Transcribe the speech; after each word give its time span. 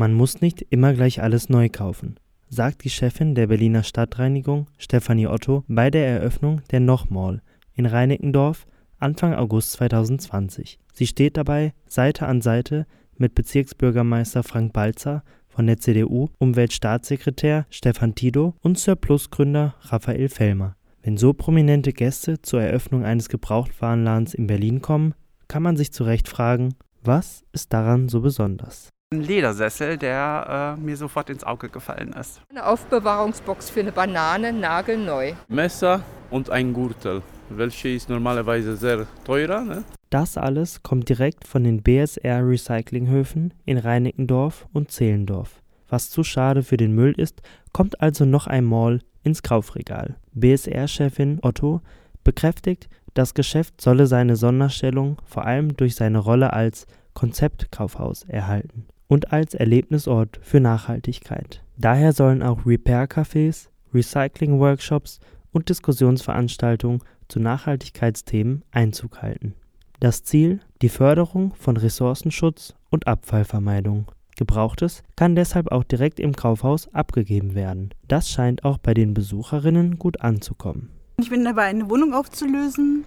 Man 0.00 0.14
muss 0.14 0.40
nicht 0.40 0.62
immer 0.70 0.94
gleich 0.94 1.22
alles 1.22 1.50
neu 1.50 1.68
kaufen, 1.68 2.14
sagt 2.48 2.84
die 2.84 2.88
Chefin 2.88 3.34
der 3.34 3.48
Berliner 3.48 3.82
Stadtreinigung 3.82 4.66
Stefanie 4.78 5.26
Otto 5.26 5.62
bei 5.68 5.90
der 5.90 6.06
Eröffnung 6.06 6.62
der 6.70 6.80
Noch-Mall 6.80 7.42
in 7.74 7.84
Reinickendorf 7.84 8.66
Anfang 8.98 9.34
August 9.34 9.72
2020. 9.72 10.78
Sie 10.94 11.06
steht 11.06 11.36
dabei 11.36 11.74
Seite 11.86 12.26
an 12.26 12.40
Seite 12.40 12.86
mit 13.18 13.34
Bezirksbürgermeister 13.34 14.42
Frank 14.42 14.72
Balzer 14.72 15.22
von 15.48 15.66
der 15.66 15.76
CDU, 15.76 16.30
Umweltstaatssekretär 16.38 17.66
Stefan 17.68 18.14
Tido 18.14 18.54
und 18.62 18.78
Surplus-Gründer 18.78 19.74
Raphael 19.82 20.30
Fellmer. 20.30 20.76
Wenn 21.02 21.18
so 21.18 21.34
prominente 21.34 21.92
Gäste 21.92 22.40
zur 22.40 22.62
Eröffnung 22.62 23.04
eines 23.04 23.28
Gebrauchtwarenladens 23.28 24.32
in 24.32 24.46
Berlin 24.46 24.80
kommen, 24.80 25.12
kann 25.46 25.62
man 25.62 25.76
sich 25.76 25.92
zu 25.92 26.04
Recht 26.04 26.26
fragen, 26.26 26.70
was 27.04 27.44
ist 27.52 27.74
daran 27.74 28.08
so 28.08 28.22
besonders? 28.22 28.88
Ein 29.12 29.22
Ledersessel, 29.22 29.98
der 29.98 30.76
äh, 30.78 30.80
mir 30.80 30.96
sofort 30.96 31.30
ins 31.30 31.42
Auge 31.42 31.68
gefallen 31.68 32.12
ist. 32.12 32.42
Eine 32.48 32.64
Aufbewahrungsbox 32.64 33.68
für 33.68 33.80
eine 33.80 33.90
Banane, 33.90 34.52
nagelneu. 34.52 35.32
Messer 35.48 36.04
und 36.30 36.48
ein 36.50 36.72
Gürtel, 36.72 37.20
welche 37.48 37.88
ist 37.88 38.08
normalerweise 38.08 38.76
sehr 38.76 39.08
teurer. 39.24 39.62
Ne? 39.62 39.82
Das 40.10 40.38
alles 40.38 40.84
kommt 40.84 41.08
direkt 41.08 41.48
von 41.48 41.64
den 41.64 41.82
BSR 41.82 42.46
Recyclinghöfen 42.46 43.52
in 43.64 43.78
Reinickendorf 43.78 44.68
und 44.72 44.92
Zehlendorf. 44.92 45.60
Was 45.88 46.10
zu 46.10 46.22
schade 46.22 46.62
für 46.62 46.76
den 46.76 46.94
Müll 46.94 47.14
ist, 47.16 47.42
kommt 47.72 48.00
also 48.00 48.24
noch 48.24 48.46
einmal 48.46 49.00
ins 49.24 49.42
Kaufregal. 49.42 50.18
BSR-Chefin 50.34 51.40
Otto 51.42 51.80
bekräftigt, 52.22 52.88
das 53.14 53.34
Geschäft 53.34 53.80
solle 53.80 54.06
seine 54.06 54.36
Sonderstellung 54.36 55.20
vor 55.24 55.46
allem 55.46 55.76
durch 55.76 55.96
seine 55.96 56.18
Rolle 56.18 56.52
als 56.52 56.86
Konzeptkaufhaus 57.14 58.22
erhalten 58.28 58.86
und 59.10 59.32
als 59.32 59.54
Erlebnisort 59.54 60.38
für 60.40 60.60
Nachhaltigkeit. 60.60 61.64
Daher 61.76 62.12
sollen 62.12 62.44
auch 62.44 62.64
Repair-Cafés, 62.64 63.68
Recycling-Workshops 63.92 65.18
und 65.50 65.68
Diskussionsveranstaltungen 65.68 67.02
zu 67.26 67.40
Nachhaltigkeitsthemen 67.40 68.62
Einzug 68.70 69.20
halten. 69.20 69.54
Das 69.98 70.22
Ziel 70.22 70.60
die 70.80 70.88
Förderung 70.88 71.52
von 71.54 71.76
Ressourcenschutz 71.76 72.76
und 72.88 73.08
Abfallvermeidung. 73.08 74.12
Gebrauchtes 74.38 75.02
kann 75.16 75.34
deshalb 75.34 75.72
auch 75.72 75.82
direkt 75.82 76.20
im 76.20 76.36
Kaufhaus 76.36 76.88
abgegeben 76.94 77.56
werden. 77.56 77.90
Das 78.06 78.30
scheint 78.30 78.64
auch 78.64 78.78
bei 78.78 78.94
den 78.94 79.12
Besucherinnen 79.12 79.98
gut 79.98 80.20
anzukommen. 80.20 80.88
Ich 81.16 81.30
bin 81.30 81.44
dabei, 81.44 81.64
eine 81.64 81.90
Wohnung 81.90 82.14
aufzulösen. 82.14 83.04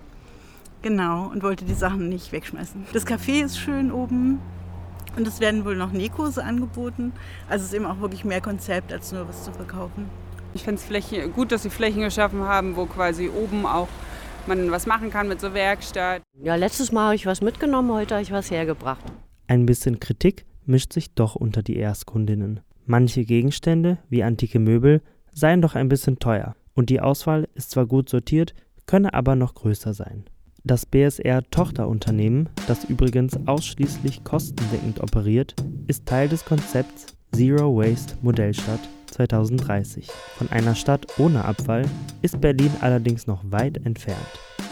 Genau, 0.82 1.30
und 1.32 1.44
wollte 1.44 1.64
die 1.64 1.73
Sachen 1.73 2.10
nicht 2.10 2.34
wegschmeißen. 2.34 2.88
Das 2.92 3.08
Café 3.08 3.45
ist 3.45 3.58
schön 3.58 3.90
oben 3.90 4.40
und 5.16 5.28
es 5.28 5.39
werden 5.39 5.66
wohl 5.66 5.75
noch 5.75 5.92
Nähkurse 5.92 6.44
angeboten. 6.44 7.14
Also 7.50 7.64
es 7.64 7.69
ist 7.69 7.75
eben 7.75 7.86
auch 7.86 8.00
wirklich 8.00 8.25
mehr 8.25 8.42
Konzept, 8.42 8.92
als 8.92 9.11
nur 9.11 9.28
was 9.28 9.44
zu 9.44 9.52
verkaufen. 9.52 10.09
Ich 10.53 10.64
finde 10.64 10.81
es 10.81 11.33
gut, 11.33 11.52
dass 11.52 11.64
sie 11.64 11.70
Flächen 11.70 12.02
geschaffen 12.02 12.42
haben, 12.42 12.75
wo 12.75 12.86
quasi 12.86 13.30
oben 13.30 13.66
auch 13.66 13.88
man 14.45 14.72
was 14.72 14.86
machen 14.86 15.09
kann 15.09 15.28
mit 15.28 15.39
so 15.39 15.53
Werkstatt. 15.53 16.22
Ja, 16.42 16.55
letztes 16.55 16.92
Mal 16.92 17.05
habe 17.05 17.16
ich 17.16 17.25
was 17.25 17.42
mitgenommen, 17.42 17.92
heute 17.92 18.16
habe 18.16 18.23
ich 18.23 18.31
was 18.31 18.52
hergebracht. 18.52 19.03
Ein 19.47 19.66
bisschen 19.66 20.00
Kritik 20.00 20.45
mischt 20.66 20.94
sich 20.94 21.14
doch 21.14 21.36
unter 21.36 21.64
die 21.64 21.77
Erstkundinnen. 21.77 22.59
Manche 22.86 23.23
Gegenstände, 23.23 23.98
wie 24.09 24.23
antike 24.23 24.59
Möbel, 24.59 25.02
seien 25.31 25.61
doch 25.61 25.75
ein 25.75 25.89
bisschen 25.89 26.20
teuer 26.20 26.55
und 26.75 26.89
die 26.89 27.02
Auswahl 27.02 27.48
ist 27.55 27.72
zwar 27.72 27.86
gut 27.86 28.09
sortiert, 28.09 28.53
könne 28.86 29.14
aber 29.14 29.36
noch 29.36 29.55
größer 29.55 29.94
sein. 29.94 30.25
Das 30.66 30.86
BSR-Tochterunternehmen, 30.86 32.47
das 32.67 32.86
übrigens 32.86 33.38
ausschließlich 33.47 34.23
kostendeckend 34.23 35.02
operiert, 35.02 35.55
ist 35.88 36.05
Teil 36.05 36.30
des 36.30 36.45
Konzepts 36.45 37.08
Zero 37.33 37.75
Waste 37.75 38.16
Modellstadt 38.22 38.80
2030. 39.08 40.08
Von 40.38 40.50
einer 40.52 40.73
Stadt 40.73 41.05
ohne 41.20 41.44
Abfall 41.44 41.83
ist 42.22 42.39
Berlin 42.39 42.72
allerdings 42.80 43.28
noch 43.28 43.44
weit 43.52 43.86
entfernt. 43.86 44.17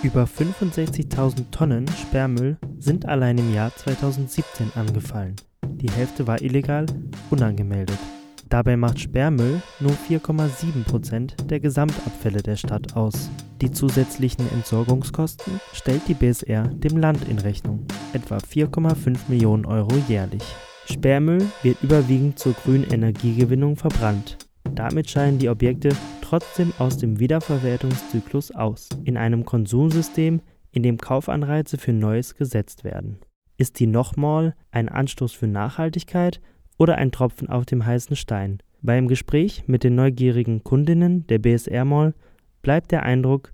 Über 0.02 0.24
65.000 0.24 1.52
Tonnen 1.52 1.86
Sperrmüll 1.90 2.58
sind 2.80 3.06
allein 3.06 3.38
im 3.38 3.54
Jahr 3.54 3.76
2017 3.76 4.72
angefallen. 4.76 5.36
Die 5.74 5.92
Hälfte 5.92 6.26
war 6.26 6.42
illegal, 6.42 6.86
unangemeldet. 7.30 8.00
Dabei 8.48 8.78
macht 8.78 9.02
Sperrmüll 9.02 9.62
nur 9.82 9.92
4,7 10.10 10.86
Prozent 10.86 11.36
der 11.50 11.60
Gesamtabfälle 11.60 12.42
der 12.42 12.56
Stadt 12.56 12.96
aus. 12.96 13.30
Die 13.62 13.70
zusätzlichen 13.70 14.52
Entsorgungskosten 14.52 15.62
stellt 15.72 16.08
die 16.08 16.16
BSR 16.16 16.64
dem 16.64 16.98
Land 16.98 17.28
in 17.30 17.38
Rechnung, 17.38 17.86
etwa 18.12 18.38
4,5 18.38 19.20
Millionen 19.28 19.66
Euro 19.66 19.96
jährlich. 20.08 20.42
Sperrmüll 20.86 21.46
wird 21.62 21.84
überwiegend 21.84 22.40
zur 22.40 22.54
grünen 22.54 22.90
Energiegewinnung 22.92 23.76
verbrannt. 23.76 24.40
Damit 24.74 25.12
scheiden 25.12 25.38
die 25.38 25.50
Objekte 25.50 25.90
trotzdem 26.22 26.74
aus 26.80 26.98
dem 26.98 27.20
Wiederverwertungszyklus 27.20 28.50
aus, 28.50 28.90
in 29.04 29.16
einem 29.16 29.46
Konsumsystem, 29.46 30.42
in 30.72 30.82
dem 30.82 30.98
Kaufanreize 30.98 31.78
für 31.78 31.94
Neues 31.94 32.36
gesetzt 32.36 32.84
werden. 32.84 33.20
Ist 33.58 33.80
die 33.80 33.86
Nochmal 33.86 34.56
ein 34.72 34.90
Anstoß 34.90 35.34
für 35.34 35.48
Nachhaltigkeit 35.48 36.42
oder 36.80 36.98
ein 36.98 37.12
Tropfen 37.12 37.48
auf 37.48 37.68
dem 37.68 37.86
heißen 37.86 38.16
Stein? 38.16 38.64
Beim 38.82 39.08
Gespräch 39.08 39.66
mit 39.68 39.84
den 39.84 39.94
neugierigen 39.94 40.64
Kundinnen 40.64 41.28
der 41.28 41.38
BSR 41.38 41.86
Mall 41.86 42.16
bleibt 42.62 42.92
der 42.92 43.04
Eindruck, 43.04 43.52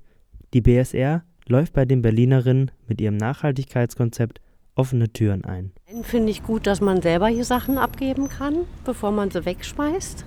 die 0.53 0.61
BSR 0.61 1.23
läuft 1.47 1.73
bei 1.73 1.85
den 1.85 2.01
Berlinerinnen 2.01 2.71
mit 2.87 3.01
ihrem 3.01 3.17
Nachhaltigkeitskonzept 3.17 4.41
offene 4.75 5.11
Türen 5.11 5.43
ein. 5.45 5.71
Finde 6.03 6.31
ich 6.31 6.43
gut, 6.43 6.67
dass 6.67 6.81
man 6.81 7.01
selber 7.01 7.27
hier 7.27 7.45
Sachen 7.45 7.77
abgeben 7.77 8.29
kann, 8.29 8.65
bevor 8.85 9.11
man 9.11 9.31
sie 9.31 9.45
wegschmeißt. 9.45 10.25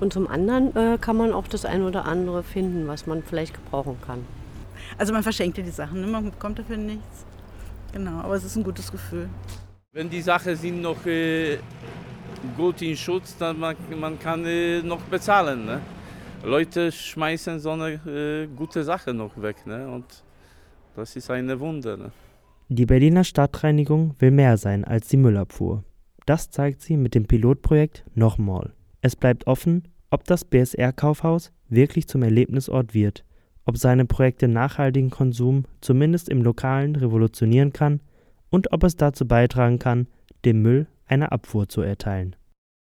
Und 0.00 0.12
zum 0.12 0.28
anderen 0.28 0.74
äh, 0.76 0.98
kann 1.00 1.16
man 1.16 1.32
auch 1.32 1.48
das 1.48 1.64
eine 1.64 1.86
oder 1.86 2.04
andere 2.04 2.42
finden, 2.42 2.86
was 2.86 3.06
man 3.06 3.22
vielleicht 3.22 3.54
gebrauchen 3.54 3.96
kann. 4.04 4.24
Also 4.98 5.12
man 5.12 5.22
verschenkt 5.22 5.56
ja 5.58 5.64
die 5.64 5.70
Sachen, 5.70 6.00
ne? 6.00 6.06
man 6.06 6.30
bekommt 6.30 6.58
dafür 6.58 6.76
nichts. 6.76 7.24
Genau, 7.92 8.20
aber 8.20 8.34
es 8.34 8.44
ist 8.44 8.56
ein 8.56 8.64
gutes 8.64 8.90
Gefühl. 8.90 9.28
Wenn 9.92 10.10
die 10.10 10.20
Sachen 10.20 10.56
sind 10.56 10.82
noch 10.82 11.06
äh, 11.06 11.58
gut 12.56 12.82
in 12.82 12.96
Schutz, 12.96 13.36
dann 13.38 13.58
man, 13.58 13.76
man 13.98 14.18
kann 14.18 14.44
äh, 14.44 14.82
noch 14.82 15.00
bezahlen. 15.02 15.64
Ne? 15.64 15.80
Leute 16.44 16.92
schmeißen 16.92 17.58
so 17.58 17.70
eine 17.70 17.92
äh, 18.06 18.46
gute 18.46 18.84
Sache 18.84 19.14
noch 19.14 19.40
weg. 19.40 19.66
Ne? 19.66 19.88
Und 19.88 20.04
das 20.94 21.16
ist 21.16 21.30
eine 21.30 21.58
Wunder. 21.58 21.96
Ne? 21.96 22.12
Die 22.68 22.84
Berliner 22.84 23.24
Stadtreinigung 23.24 24.14
will 24.18 24.30
mehr 24.30 24.58
sein 24.58 24.84
als 24.84 25.08
die 25.08 25.16
Müllabfuhr. 25.16 25.84
Das 26.26 26.50
zeigt 26.50 26.82
sie 26.82 26.96
mit 26.96 27.14
dem 27.14 27.26
Pilotprojekt 27.26 28.04
Nochmal. 28.14 28.72
Es 29.00 29.16
bleibt 29.16 29.46
offen, 29.46 29.88
ob 30.10 30.24
das 30.24 30.44
BSR-Kaufhaus 30.44 31.50
wirklich 31.68 32.08
zum 32.08 32.22
Erlebnisort 32.22 32.94
wird, 32.94 33.24
ob 33.64 33.78
seine 33.78 34.04
Projekte 34.04 34.46
nachhaltigen 34.46 35.10
Konsum 35.10 35.64
zumindest 35.80 36.28
im 36.28 36.42
Lokalen 36.42 36.96
revolutionieren 36.96 37.72
kann 37.72 38.00
und 38.50 38.72
ob 38.72 38.84
es 38.84 38.96
dazu 38.96 39.26
beitragen 39.26 39.78
kann, 39.78 40.08
dem 40.44 40.62
Müll 40.62 40.86
eine 41.06 41.32
Abfuhr 41.32 41.68
zu 41.68 41.80
erteilen 41.80 42.36